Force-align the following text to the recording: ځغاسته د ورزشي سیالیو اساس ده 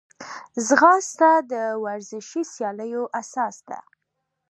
ځغاسته 0.67 1.31
د 1.51 1.53
ورزشي 1.83 2.41
سیالیو 2.53 3.03
اساس 3.21 3.55
ده 3.69 3.79